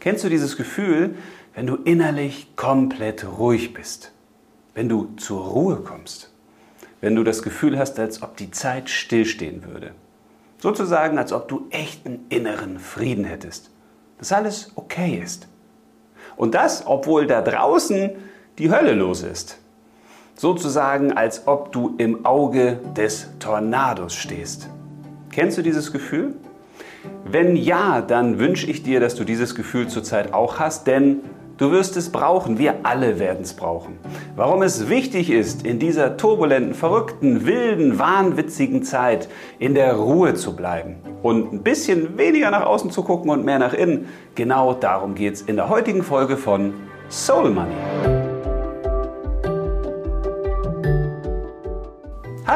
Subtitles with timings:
[0.00, 1.14] Kennst du dieses Gefühl,
[1.54, 4.12] wenn du innerlich komplett ruhig bist?
[4.74, 6.32] Wenn du zur Ruhe kommst?
[7.02, 9.92] Wenn du das Gefühl hast, als ob die Zeit stillstehen würde?
[10.58, 13.70] Sozusagen, als ob du echten inneren Frieden hättest.
[14.18, 15.48] Dass alles okay ist.
[16.36, 18.12] Und das, obwohl da draußen
[18.56, 19.58] die Hölle los ist.
[20.34, 24.68] Sozusagen, als ob du im Auge des Tornados stehst.
[25.30, 26.34] Kennst du dieses Gefühl?
[27.24, 31.20] Wenn ja, dann wünsche ich dir, dass du dieses Gefühl zurzeit auch hast, denn
[31.58, 32.58] du wirst es brauchen.
[32.58, 33.98] Wir alle werden es brauchen.
[34.34, 40.56] Warum es wichtig ist, in dieser turbulenten, verrückten, wilden, wahnwitzigen Zeit in der Ruhe zu
[40.56, 45.14] bleiben und ein bisschen weniger nach außen zu gucken und mehr nach innen, genau darum
[45.14, 46.74] geht es in der heutigen Folge von
[47.08, 48.19] Soul Money.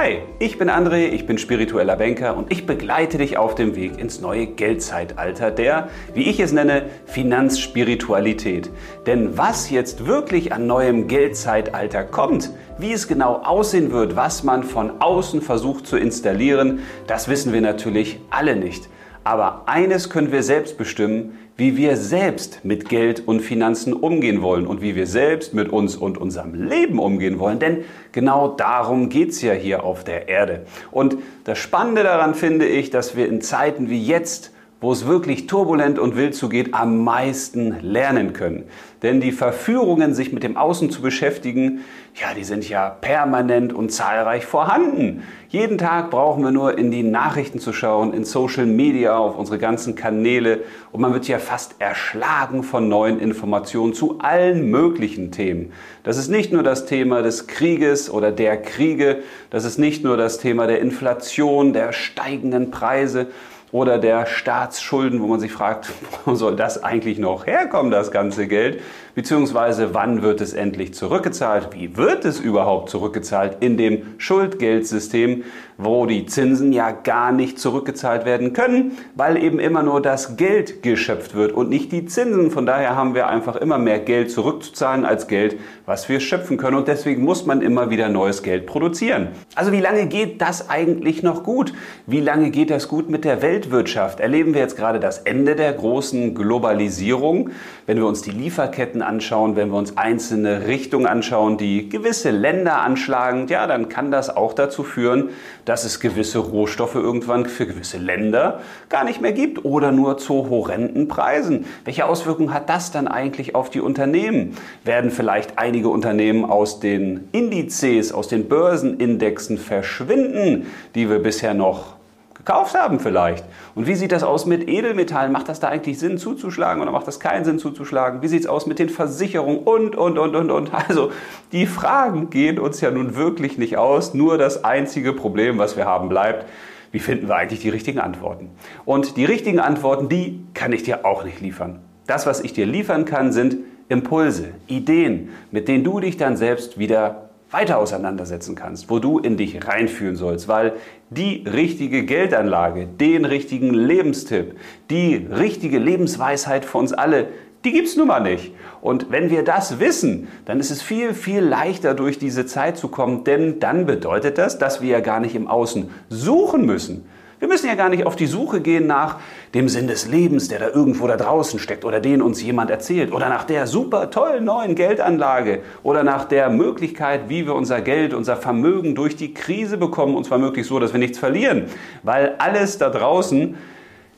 [0.04, 3.98] Hi, ich bin André, ich bin spiritueller Banker und ich begleite dich auf dem Weg
[3.98, 8.68] ins neue Geldzeitalter der, wie ich es nenne, Finanzspiritualität.
[9.06, 14.62] Denn was jetzt wirklich an neuem Geldzeitalter kommt, wie es genau aussehen wird, was man
[14.62, 18.90] von außen versucht zu installieren, das wissen wir natürlich alle nicht.
[19.24, 24.66] Aber eines können wir selbst bestimmen, wie wir selbst mit Geld und Finanzen umgehen wollen
[24.66, 27.58] und wie wir selbst mit uns und unserem Leben umgehen wollen.
[27.58, 30.66] Denn genau darum geht es ja hier auf der Erde.
[30.90, 34.53] Und das Spannende daran finde ich, dass wir in Zeiten wie jetzt
[34.84, 38.64] wo es wirklich turbulent und wild zugeht, am meisten lernen können.
[39.02, 41.80] Denn die Verführungen, sich mit dem Außen zu beschäftigen,
[42.14, 45.22] ja, die sind ja permanent und zahlreich vorhanden.
[45.48, 49.58] Jeden Tag brauchen wir nur in die Nachrichten zu schauen, in Social Media, auf unsere
[49.58, 50.60] ganzen Kanäle
[50.92, 55.72] und man wird ja fast erschlagen von neuen Informationen zu allen möglichen Themen.
[56.02, 60.18] Das ist nicht nur das Thema des Krieges oder der Kriege, das ist nicht nur
[60.18, 63.28] das Thema der Inflation, der steigenden Preise,
[63.74, 65.90] oder der Staatsschulden, wo man sich fragt,
[66.24, 68.80] wo soll das eigentlich noch herkommen, das ganze Geld?
[69.16, 71.70] Beziehungsweise wann wird es endlich zurückgezahlt?
[71.72, 75.42] Wie wird es überhaupt zurückgezahlt in dem Schuldgeldsystem,
[75.76, 80.82] wo die Zinsen ja gar nicht zurückgezahlt werden können, weil eben immer nur das Geld
[80.82, 82.50] geschöpft wird und nicht die Zinsen.
[82.50, 86.76] Von daher haben wir einfach immer mehr Geld zurückzuzahlen als Geld, was wir schöpfen können.
[86.76, 89.28] Und deswegen muss man immer wieder neues Geld produzieren.
[89.54, 91.72] Also wie lange geht das eigentlich noch gut?
[92.06, 94.20] Wie lange geht das gut mit der Weltwirtschaft?
[94.20, 97.50] Erleben wir jetzt gerade das Ende der großen Globalisierung?
[97.86, 102.80] Wenn wir uns die Lieferketten anschauen, wenn wir uns einzelne Richtungen anschauen, die gewisse Länder
[102.80, 105.30] anschlagen, ja, dann kann das auch dazu führen,
[105.64, 110.50] dass es gewisse Rohstoffe irgendwann für gewisse Länder gar nicht mehr gibt oder nur zu
[110.50, 111.66] horrenden Preisen.
[111.84, 114.56] Welche Auswirkungen hat das dann eigentlich auf die Unternehmen?
[114.84, 121.94] Werden vielleicht einige Unternehmen aus den Indizes, aus den Börsenindexen verschwinden, die wir bisher noch
[122.44, 123.44] gekauft haben vielleicht.
[123.74, 125.32] Und wie sieht das aus mit Edelmetallen?
[125.32, 128.22] Macht das da eigentlich Sinn zuzuschlagen oder macht das keinen Sinn zuzuschlagen?
[128.22, 130.70] Wie sieht es aus mit den Versicherungen und, und, und, und, und?
[130.74, 131.10] Also
[131.52, 134.12] die Fragen gehen uns ja nun wirklich nicht aus.
[134.12, 136.46] Nur das einzige Problem, was wir haben, bleibt,
[136.92, 138.50] wie finden wir eigentlich die richtigen Antworten?
[138.84, 141.80] Und die richtigen Antworten, die kann ich dir auch nicht liefern.
[142.06, 143.56] Das, was ich dir liefern kann, sind
[143.88, 149.36] Impulse, Ideen, mit denen du dich dann selbst wieder weiter auseinandersetzen kannst, wo du in
[149.36, 150.72] dich reinfühlen sollst, weil
[151.10, 154.56] die richtige Geldanlage, den richtigen Lebenstipp,
[154.90, 157.28] die richtige Lebensweisheit für uns alle,
[157.64, 158.52] die gibt es nun mal nicht.
[158.82, 162.88] Und wenn wir das wissen, dann ist es viel, viel leichter durch diese Zeit zu
[162.88, 167.06] kommen, denn dann bedeutet das, dass wir ja gar nicht im Außen suchen müssen,
[167.44, 169.18] wir müssen ja gar nicht auf die Suche gehen nach
[169.52, 173.12] dem Sinn des Lebens, der da irgendwo da draußen steckt oder den uns jemand erzählt
[173.12, 178.14] oder nach der super tollen neuen Geldanlage oder nach der Möglichkeit, wie wir unser Geld,
[178.14, 181.66] unser Vermögen durch die Krise bekommen und zwar möglichst so, dass wir nichts verlieren,
[182.02, 183.58] weil alles da draußen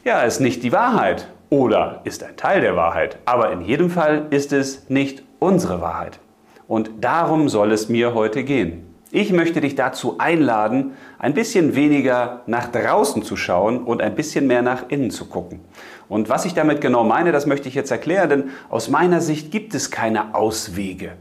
[0.05, 4.27] ja ist nicht die Wahrheit oder ist ein Teil der Wahrheit, aber in jedem Fall
[4.31, 6.21] ist es nicht unsere Wahrheit.
[6.69, 8.96] Und darum soll es mir heute gehen.
[9.17, 14.47] Ich möchte dich dazu einladen, ein bisschen weniger nach draußen zu schauen und ein bisschen
[14.47, 15.61] mehr nach innen zu gucken.
[16.07, 19.51] Und was ich damit genau meine, das möchte ich jetzt erklären, denn aus meiner Sicht
[19.51, 21.13] gibt es keine Auswege.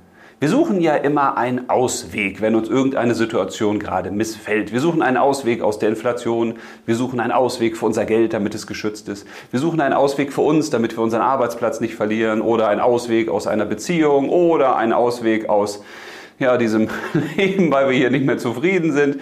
[0.41, 4.73] Wir suchen ja immer einen Ausweg, wenn uns irgendeine Situation gerade missfällt.
[4.73, 6.55] Wir suchen einen Ausweg aus der Inflation,
[6.85, 9.25] wir suchen einen Ausweg für unser Geld, damit es geschützt ist.
[9.51, 13.29] Wir suchen einen Ausweg für uns, damit wir unseren Arbeitsplatz nicht verlieren oder einen Ausweg
[13.29, 15.81] aus einer Beziehung oder einen Ausweg aus
[16.39, 16.89] ja, diesem
[17.37, 19.17] Leben, weil wir hier nicht mehr zufrieden sind.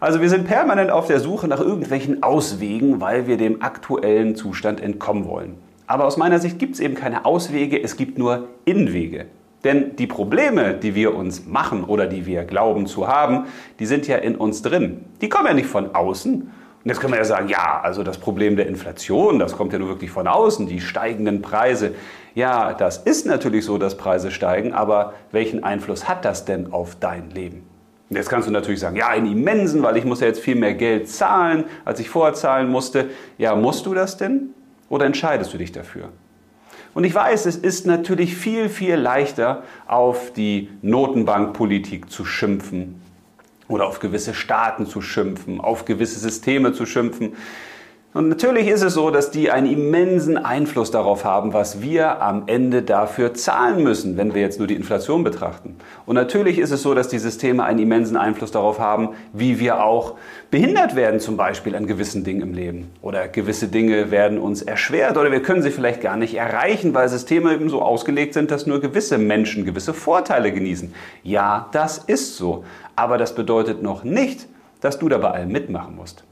[0.00, 4.80] Also wir sind permanent auf der Suche nach irgendwelchen Auswegen, weil wir dem aktuellen Zustand
[4.80, 5.56] entkommen wollen.
[5.88, 9.26] Aber aus meiner Sicht gibt es eben keine Auswege, es gibt nur Innenwege.
[9.64, 13.46] Denn die Probleme, die wir uns machen oder die wir glauben zu haben,
[13.80, 15.04] die sind ja in uns drin.
[15.20, 16.42] Die kommen ja nicht von außen.
[16.42, 16.50] Und
[16.84, 19.88] jetzt können wir ja sagen, ja, also das Problem der Inflation, das kommt ja nur
[19.88, 21.94] wirklich von außen, die steigenden Preise.
[22.38, 26.94] Ja, das ist natürlich so, dass Preise steigen, aber welchen Einfluss hat das denn auf
[26.94, 27.64] dein Leben?
[28.10, 30.74] Jetzt kannst du natürlich sagen, ja, einen immensen, weil ich muss ja jetzt viel mehr
[30.74, 33.06] Geld zahlen, als ich vorher zahlen musste.
[33.38, 34.50] Ja, musst du das denn?
[34.88, 36.10] Oder entscheidest du dich dafür?
[36.94, 43.02] Und ich weiß, es ist natürlich viel, viel leichter, auf die Notenbankpolitik zu schimpfen
[43.66, 47.32] oder auf gewisse Staaten zu schimpfen, auf gewisse Systeme zu schimpfen.
[48.18, 52.42] Und natürlich ist es so, dass die einen immensen Einfluss darauf haben, was wir am
[52.46, 55.76] Ende dafür zahlen müssen, wenn wir jetzt nur die Inflation betrachten.
[56.04, 59.84] Und natürlich ist es so, dass die Systeme einen immensen Einfluss darauf haben, wie wir
[59.84, 60.16] auch
[60.50, 62.90] behindert werden, zum Beispiel an gewissen Dingen im Leben.
[63.02, 67.08] Oder gewisse Dinge werden uns erschwert oder wir können sie vielleicht gar nicht erreichen, weil
[67.08, 70.92] Systeme eben so ausgelegt sind, dass nur gewisse Menschen gewisse Vorteile genießen.
[71.22, 72.64] Ja, das ist so.
[72.96, 74.48] Aber das bedeutet noch nicht,
[74.80, 76.24] dass du da bei allem mitmachen musst.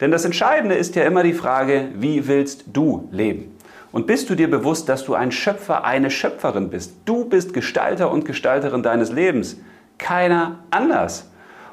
[0.00, 3.56] Denn das Entscheidende ist ja immer die Frage, wie willst du leben?
[3.92, 6.94] Und bist du dir bewusst, dass du ein Schöpfer, eine Schöpferin bist?
[7.04, 9.56] Du bist Gestalter und Gestalterin deines Lebens.
[9.98, 11.28] Keiner anders.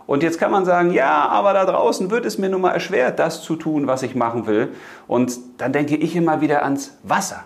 [0.08, 3.20] Und jetzt kann man sagen, ja, aber da draußen wird es mir nun mal erschwert,
[3.20, 4.70] das zu tun, was ich machen will.
[5.06, 7.44] Und dann denke ich immer wieder ans Wasser.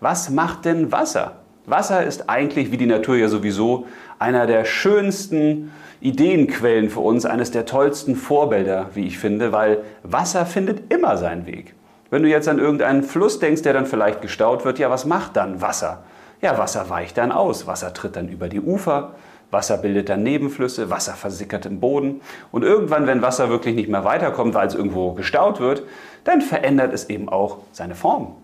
[0.00, 1.38] Was macht denn Wasser?
[1.70, 3.86] Wasser ist eigentlich, wie die Natur ja sowieso,
[4.18, 5.70] einer der schönsten
[6.00, 11.46] Ideenquellen für uns, eines der tollsten Vorbilder, wie ich finde, weil Wasser findet immer seinen
[11.46, 11.74] Weg.
[12.10, 15.36] Wenn du jetzt an irgendeinen Fluss denkst, der dann vielleicht gestaut wird, ja, was macht
[15.36, 16.04] dann Wasser?
[16.40, 19.14] Ja, Wasser weicht dann aus, Wasser tritt dann über die Ufer,
[19.50, 22.20] Wasser bildet dann Nebenflüsse, Wasser versickert im Boden
[22.52, 25.82] und irgendwann, wenn Wasser wirklich nicht mehr weiterkommt, weil es irgendwo gestaut wird,
[26.24, 28.36] dann verändert es eben auch seine Form.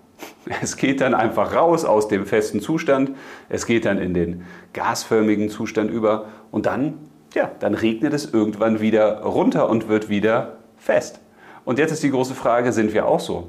[0.60, 3.12] Es geht dann einfach raus aus dem festen Zustand,
[3.48, 6.98] es geht dann in den gasförmigen Zustand über und dann
[7.34, 11.20] ja, dann regnet es irgendwann wieder runter und wird wieder fest.
[11.64, 13.48] Und jetzt ist die große Frage, sind wir auch so?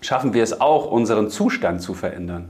[0.00, 2.48] Schaffen wir es auch, unseren Zustand zu verändern?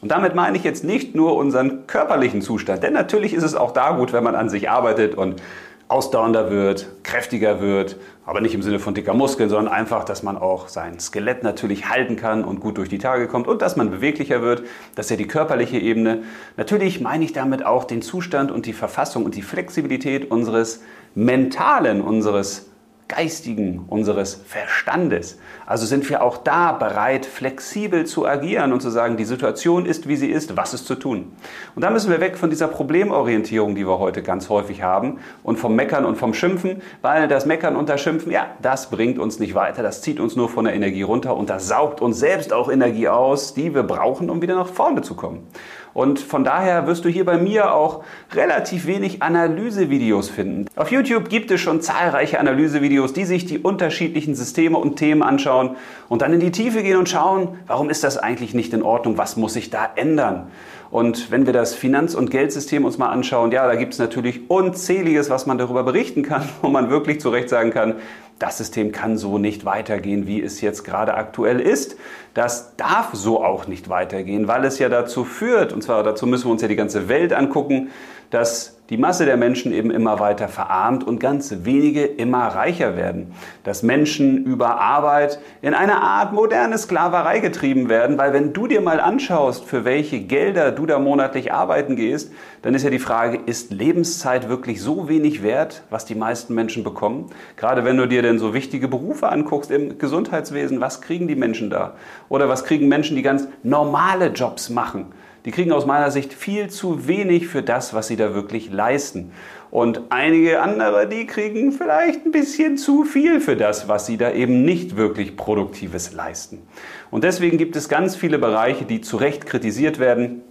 [0.00, 3.72] Und damit meine ich jetzt nicht nur unseren körperlichen Zustand, denn natürlich ist es auch
[3.72, 5.42] da gut, wenn man an sich arbeitet und
[5.88, 7.96] ausdauernder wird, kräftiger wird,
[8.26, 11.88] aber nicht im Sinne von dicker Muskeln, sondern einfach, dass man auch sein Skelett natürlich
[11.88, 14.64] halten kann und gut durch die Tage kommt und dass man beweglicher wird.
[14.94, 16.24] Das ist ja die körperliche Ebene.
[16.58, 20.82] Natürlich meine ich damit auch den Zustand und die Verfassung und die Flexibilität unseres
[21.14, 22.68] mentalen, unseres
[23.08, 25.38] Geistigen, unseres Verstandes.
[25.64, 30.06] Also sind wir auch da bereit, flexibel zu agieren und zu sagen, die Situation ist,
[30.08, 31.32] wie sie ist, was ist zu tun.
[31.74, 35.58] Und da müssen wir weg von dieser Problemorientierung, die wir heute ganz häufig haben und
[35.58, 39.38] vom Meckern und vom Schimpfen, weil das Meckern und das Schimpfen, ja, das bringt uns
[39.38, 42.52] nicht weiter, das zieht uns nur von der Energie runter und das saugt uns selbst
[42.52, 45.46] auch Energie aus, die wir brauchen, um wieder nach vorne zu kommen.
[45.94, 50.66] Und von daher wirst du hier bei mir auch relativ wenig Analysevideos finden.
[50.76, 55.76] Auf YouTube gibt es schon zahlreiche Analysevideos, die sich die unterschiedlichen Systeme und Themen anschauen
[56.08, 59.18] und dann in die Tiefe gehen und schauen, warum ist das eigentlich nicht in Ordnung,
[59.18, 60.50] was muss sich da ändern.
[60.90, 64.48] Und wenn wir das Finanz- und Geldsystem uns mal anschauen, ja, da gibt es natürlich
[64.48, 67.96] unzähliges, was man darüber berichten kann, wo man wirklich zu Recht sagen kann,
[68.38, 71.96] das System kann so nicht weitergehen, wie es jetzt gerade aktuell ist.
[72.34, 76.46] Das darf so auch nicht weitergehen, weil es ja dazu führt, und zwar dazu müssen
[76.46, 77.90] wir uns ja die ganze Welt angucken,
[78.30, 83.34] dass die Masse der Menschen eben immer weiter verarmt und ganz wenige immer reicher werden.
[83.62, 88.80] Dass Menschen über Arbeit in eine Art moderne Sklaverei getrieben werden, weil wenn du dir
[88.80, 93.38] mal anschaust, für welche Gelder du da monatlich arbeiten gehst, dann ist ja die Frage,
[93.44, 97.30] ist Lebenszeit wirklich so wenig wert, was die meisten Menschen bekommen?
[97.56, 101.68] Gerade wenn du dir denn so wichtige Berufe anguckst im Gesundheitswesen, was kriegen die Menschen
[101.68, 101.94] da?
[102.30, 105.12] Oder was kriegen Menschen, die ganz normale Jobs machen?
[105.48, 109.32] Die kriegen aus meiner Sicht viel zu wenig für das, was sie da wirklich leisten.
[109.70, 114.30] Und einige andere, die kriegen vielleicht ein bisschen zu viel für das, was sie da
[114.30, 116.68] eben nicht wirklich Produktives leisten.
[117.10, 120.42] Und deswegen gibt es ganz viele Bereiche, die zu Recht kritisiert werden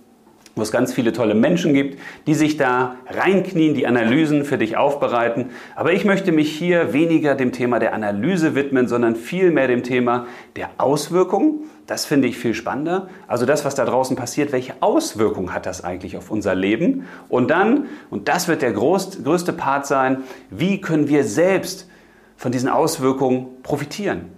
[0.57, 4.75] wo es ganz viele tolle Menschen gibt, die sich da reinknien, die Analysen für dich
[4.75, 5.51] aufbereiten.
[5.75, 10.25] Aber ich möchte mich hier weniger dem Thema der Analyse widmen, sondern vielmehr dem Thema
[10.55, 11.61] der Auswirkungen.
[11.85, 13.07] Das finde ich viel spannender.
[13.27, 17.05] Also das, was da draußen passiert, welche Auswirkungen hat das eigentlich auf unser Leben?
[17.29, 21.87] Und dann, und das wird der größte Part sein, wie können wir selbst
[22.35, 24.37] von diesen Auswirkungen profitieren?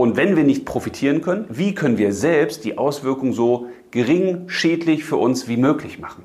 [0.00, 5.04] Und wenn wir nicht profitieren können, wie können wir selbst die Auswirkungen so gering schädlich
[5.04, 6.24] für uns wie möglich machen?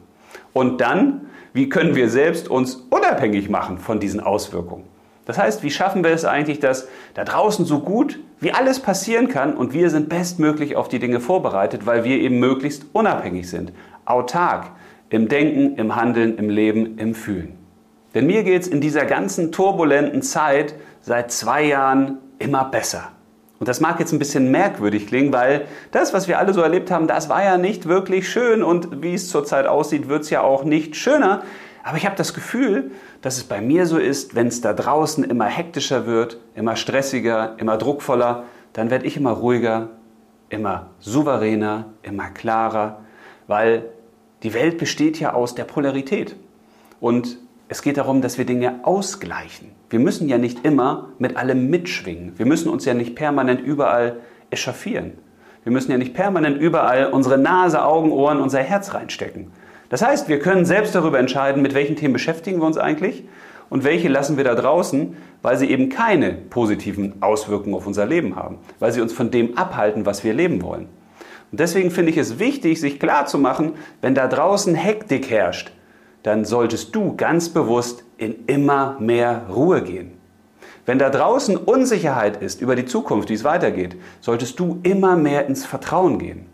[0.54, 4.86] Und dann, wie können wir selbst uns unabhängig machen von diesen Auswirkungen?
[5.26, 9.30] Das heißt, wie schaffen wir es eigentlich, dass da draußen so gut wie alles passieren
[9.30, 13.72] kann und wir sind bestmöglich auf die Dinge vorbereitet, weil wir eben möglichst unabhängig sind,
[14.06, 14.72] autark
[15.10, 17.58] im Denken, im Handeln, im Leben, im Fühlen.
[18.14, 23.12] Denn mir geht es in dieser ganzen turbulenten Zeit seit zwei Jahren immer besser.
[23.60, 26.92] Und das mag jetzt ein bisschen merkwürdig klingen, weil das, was wir alle so erlebt
[26.92, 30.42] haben, das war ja nicht wirklich schön und wie es zurzeit aussieht, wird es ja
[30.42, 31.44] auch nicht schöner.
[31.84, 32.92] Aber ich habe das Gefühl,
[33.22, 37.56] dass es bei mir so ist, wenn es da draußen immer hektischer wird, immer stressiger,
[37.58, 38.44] immer druckvoller,
[38.74, 39.90] dann werde ich immer ruhiger,
[40.50, 43.02] immer souveräner, immer klarer,
[43.48, 43.86] weil
[44.44, 46.36] die Welt besteht ja aus der Polarität.
[47.00, 47.38] Und
[47.70, 49.72] es geht darum, dass wir Dinge ausgleichen.
[49.90, 52.38] Wir müssen ja nicht immer mit allem mitschwingen.
[52.38, 54.18] Wir müssen uns ja nicht permanent überall
[54.50, 55.14] echauffieren.
[55.64, 59.52] Wir müssen ja nicht permanent überall unsere Nase, Augen, Ohren, unser Herz reinstecken.
[59.90, 63.24] Das heißt, wir können selbst darüber entscheiden, mit welchen Themen beschäftigen wir uns eigentlich
[63.70, 68.36] und welche lassen wir da draußen, weil sie eben keine positiven Auswirkungen auf unser Leben
[68.36, 70.90] haben, weil sie uns von dem abhalten, was wir leben wollen.
[71.52, 75.72] Und deswegen finde ich es wichtig, sich klarzumachen, wenn da draußen Hektik herrscht,
[76.24, 80.14] dann solltest du ganz bewusst in immer mehr Ruhe gehen.
[80.86, 85.46] Wenn da draußen Unsicherheit ist über die Zukunft, wie es weitergeht, solltest du immer mehr
[85.48, 86.46] ins Vertrauen gehen.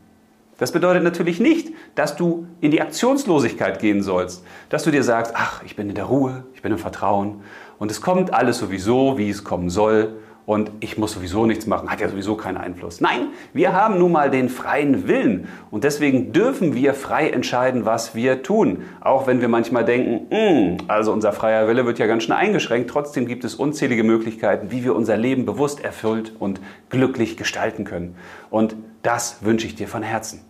[0.57, 5.31] Das bedeutet natürlich nicht, dass du in die Aktionslosigkeit gehen sollst, dass du dir sagst,
[5.35, 7.41] ach, ich bin in der Ruhe, ich bin im Vertrauen
[7.79, 10.17] und es kommt alles sowieso, wie es kommen soll
[10.50, 13.01] und ich muss sowieso nichts machen, hat ja sowieso keinen Einfluss.
[13.01, 18.15] Nein, wir haben nun mal den freien Willen und deswegen dürfen wir frei entscheiden, was
[18.15, 18.82] wir tun.
[19.00, 22.89] Auch wenn wir manchmal denken, hm, also unser freier Wille wird ja ganz schnell eingeschränkt,
[22.89, 28.15] trotzdem gibt es unzählige Möglichkeiten, wie wir unser Leben bewusst erfüllt und glücklich gestalten können.
[28.50, 30.41] Und das wünsche ich dir von Herzen.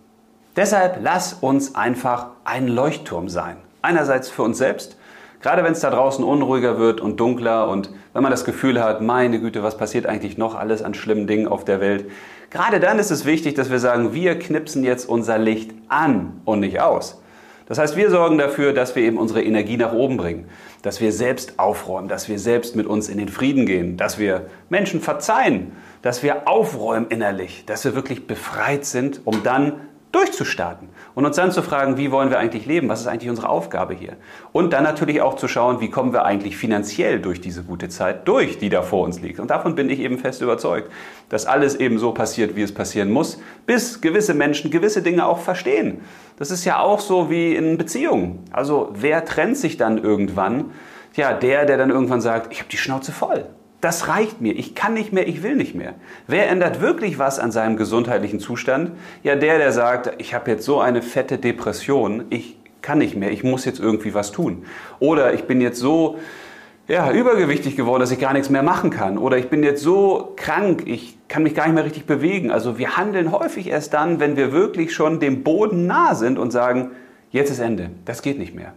[0.55, 3.57] Deshalb lass uns einfach ein Leuchtturm sein.
[3.81, 4.97] Einerseits für uns selbst,
[5.41, 9.01] Gerade wenn es da draußen unruhiger wird und dunkler und wenn man das Gefühl hat,
[9.01, 12.09] meine Güte, was passiert eigentlich noch alles an schlimmen Dingen auf der Welt.
[12.49, 16.59] Gerade dann ist es wichtig, dass wir sagen, wir knipsen jetzt unser Licht an und
[16.59, 17.21] nicht aus.
[17.67, 20.49] Das heißt, wir sorgen dafür, dass wir eben unsere Energie nach oben bringen,
[20.81, 24.47] dass wir selbst aufräumen, dass wir selbst mit uns in den Frieden gehen, dass wir
[24.69, 29.73] Menschen verzeihen, dass wir aufräumen innerlich, dass wir wirklich befreit sind, um dann
[30.11, 33.49] durchzustarten und uns dann zu fragen, wie wollen wir eigentlich leben, was ist eigentlich unsere
[33.49, 34.13] Aufgabe hier?
[34.51, 38.27] Und dann natürlich auch zu schauen, wie kommen wir eigentlich finanziell durch diese gute Zeit
[38.27, 39.39] durch, die da vor uns liegt.
[39.39, 40.91] Und davon bin ich eben fest überzeugt,
[41.29, 45.39] dass alles eben so passiert, wie es passieren muss, bis gewisse Menschen gewisse Dinge auch
[45.39, 46.01] verstehen.
[46.37, 48.45] Das ist ja auch so wie in Beziehungen.
[48.51, 50.71] Also wer trennt sich dann irgendwann?
[51.15, 53.45] Ja, der, der dann irgendwann sagt, ich habe die Schnauze voll.
[53.81, 54.53] Das reicht mir.
[54.53, 55.93] Ich kann nicht mehr, ich will nicht mehr.
[56.27, 58.91] Wer ändert wirklich was an seinem gesundheitlichen Zustand?
[59.23, 63.31] Ja, der, der sagt, ich habe jetzt so eine fette Depression, ich kann nicht mehr,
[63.31, 64.65] ich muss jetzt irgendwie was tun.
[64.99, 66.19] Oder ich bin jetzt so
[66.89, 69.17] ja, übergewichtig geworden, dass ich gar nichts mehr machen kann.
[69.17, 72.51] Oder ich bin jetzt so krank, ich kann mich gar nicht mehr richtig bewegen.
[72.51, 76.51] Also wir handeln häufig erst dann, wenn wir wirklich schon dem Boden nah sind und
[76.51, 76.91] sagen,
[77.31, 78.73] jetzt ist Ende, das geht nicht mehr.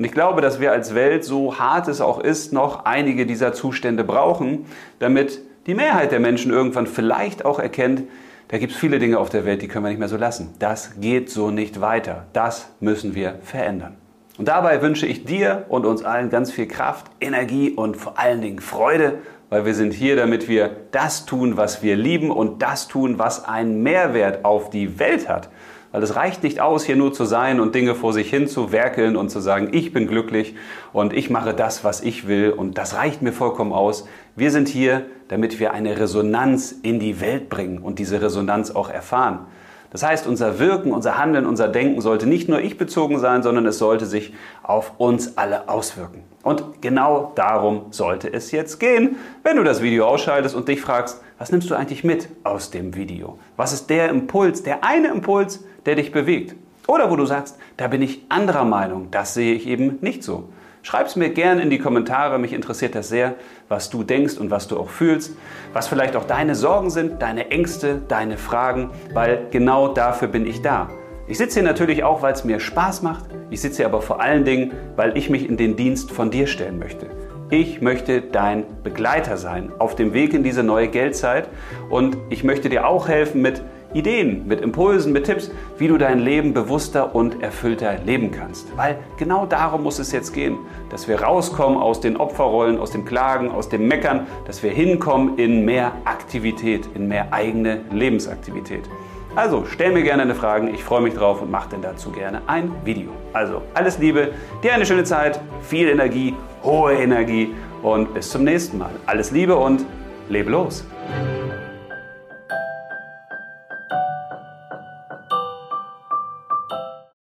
[0.00, 3.52] Und ich glaube, dass wir als Welt, so hart es auch ist, noch einige dieser
[3.52, 4.64] Zustände brauchen,
[4.98, 8.04] damit die Mehrheit der Menschen irgendwann vielleicht auch erkennt,
[8.48, 10.54] da gibt es viele Dinge auf der Welt, die können wir nicht mehr so lassen.
[10.58, 12.24] Das geht so nicht weiter.
[12.32, 13.94] Das müssen wir verändern.
[14.38, 18.40] Und dabei wünsche ich dir und uns allen ganz viel Kraft, Energie und vor allen
[18.40, 19.18] Dingen Freude,
[19.50, 23.44] weil wir sind hier, damit wir das tun, was wir lieben und das tun, was
[23.44, 25.50] einen Mehrwert auf die Welt hat.
[25.92, 28.70] Weil es reicht nicht aus, hier nur zu sein und Dinge vor sich hin zu
[28.70, 30.54] werkeln und zu sagen, ich bin glücklich
[30.92, 34.06] und ich mache das, was ich will und das reicht mir vollkommen aus.
[34.36, 38.88] Wir sind hier, damit wir eine Resonanz in die Welt bringen und diese Resonanz auch
[38.88, 39.46] erfahren.
[39.90, 43.66] Das heißt, unser Wirken, unser Handeln, unser Denken sollte nicht nur ich bezogen sein, sondern
[43.66, 44.32] es sollte sich
[44.62, 46.22] auf uns alle auswirken.
[46.44, 51.20] Und genau darum sollte es jetzt gehen, wenn du das Video ausschaltest und dich fragst,
[51.38, 53.38] was nimmst du eigentlich mit aus dem Video?
[53.56, 56.54] Was ist der Impuls, der eine Impuls, der dich bewegt?
[56.86, 60.48] Oder wo du sagst, da bin ich anderer Meinung, das sehe ich eben nicht so.
[60.82, 63.34] Schreib es mir gerne in die Kommentare, mich interessiert das sehr,
[63.68, 65.36] was du denkst und was du auch fühlst,
[65.74, 70.62] was vielleicht auch deine Sorgen sind, deine Ängste, deine Fragen, weil genau dafür bin ich
[70.62, 70.88] da.
[71.28, 74.20] Ich sitze hier natürlich auch, weil es mir Spaß macht, ich sitze hier aber vor
[74.20, 77.06] allen Dingen, weil ich mich in den Dienst von dir stellen möchte.
[77.50, 81.48] Ich möchte dein Begleiter sein auf dem Weg in diese neue Geldzeit
[81.88, 86.20] und ich möchte dir auch helfen mit Ideen, mit Impulsen, mit Tipps, wie du dein
[86.20, 88.76] Leben bewusster und erfüllter leben kannst.
[88.76, 90.58] Weil genau darum muss es jetzt gehen,
[90.90, 95.38] dass wir rauskommen aus den Opferrollen, aus dem Klagen, aus dem Meckern, dass wir hinkommen
[95.38, 98.88] in mehr Aktivität, in mehr eigene Lebensaktivität.
[99.36, 102.42] Also stell mir gerne eine Frage, ich freue mich drauf und mache dann dazu gerne
[102.46, 103.10] ein Video.
[103.32, 104.32] Also alles Liebe,
[104.62, 108.90] dir eine schöne Zeit, viel Energie, hohe Energie und bis zum nächsten Mal.
[109.06, 109.84] Alles Liebe und
[110.28, 110.84] lebe los!